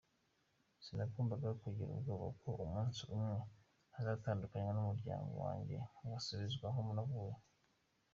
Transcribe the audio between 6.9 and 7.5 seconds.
navuye.